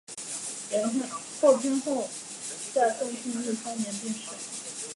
[1.39, 2.09] 后元昊
[2.73, 4.31] 在宋庆历三年病逝。